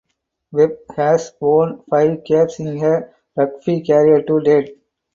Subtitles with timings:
[0.51, 4.79] Webb has won five caps in her rugby career to date.